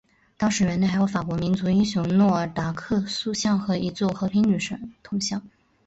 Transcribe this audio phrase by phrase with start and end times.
[0.35, 5.43] 当时园内还有法国民族英雄诺尔达克塑像和一座和平女神铜像。